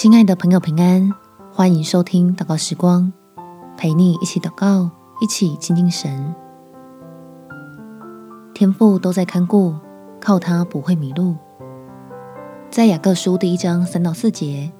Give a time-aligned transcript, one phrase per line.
[0.00, 1.12] 亲爱的朋友，平安！
[1.50, 3.12] 欢迎收听祷告时光，
[3.76, 4.88] 陪你一起祷告，
[5.20, 6.32] 一起亲近神。
[8.54, 9.74] 天父都在看顾，
[10.20, 11.34] 靠他不会迷路。
[12.70, 14.70] 在雅各书第一章三到四节，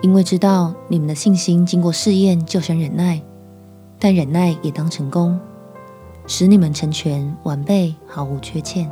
[0.00, 3.20] 因为知道你们的信心经过试验，就生忍耐，
[3.98, 5.38] 但忍耐也当成功，
[6.26, 8.90] 使你们成全完备，毫无缺欠。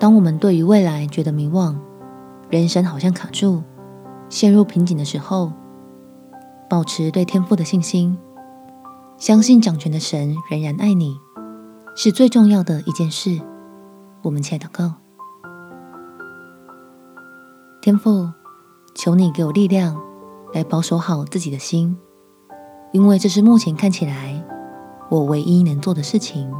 [0.00, 1.76] 当我们对于未来觉得迷惘，
[2.50, 3.62] 人生好像卡住，
[4.28, 5.52] 陷入瓶颈的时候，
[6.68, 8.18] 保持对天赋的信心，
[9.16, 11.16] 相信掌权的神仍然爱你，
[11.94, 13.40] 是最重要的一件事。
[14.22, 14.94] 我们且祷告：
[17.80, 18.28] 天赋，
[18.96, 19.96] 求你给我力量，
[20.52, 21.96] 来保守好自己的心，
[22.92, 24.44] 因为这是目前看起来
[25.08, 26.52] 我唯一能做的事情。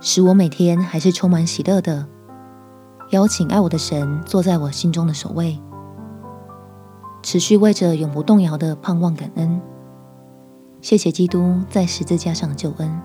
[0.00, 2.08] 使我每天还是充满喜乐的，
[3.10, 5.60] 邀请爱我的神坐在我心中的首位，
[7.22, 9.60] 持续为着永不动摇的盼望感恩。
[10.80, 13.00] 谢谢基督在十字架上的救恩，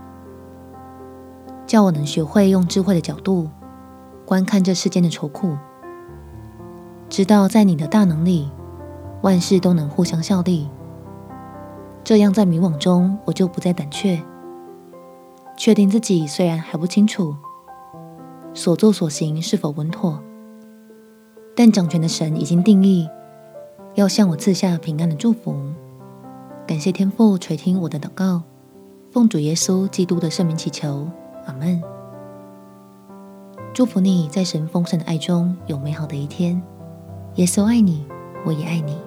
[1.67, 3.47] 叫我能学会用智慧的角度
[4.25, 5.55] 观看这世间的愁苦，
[7.07, 8.49] 知道在你的大能里，
[9.21, 10.67] 万事都能互相效力。
[12.03, 14.19] 这样在迷惘中，我就不再胆怯。
[15.55, 17.35] 确定自己虽然还不清楚
[18.53, 20.21] 所作所行是否稳妥，
[21.55, 23.07] 但掌权的神已经定义
[23.95, 25.55] 要向我赐下平安的祝福。
[26.67, 28.43] 感谢天父垂听我的祷告，
[29.11, 31.07] 奉主耶稣基督的圣名祈求，
[31.45, 31.81] 阿门。
[33.73, 36.61] 祝福你在神丰盛的爱中有美好的一天。
[37.35, 38.05] 耶稣爱你，
[38.45, 38.97] 我也爱你。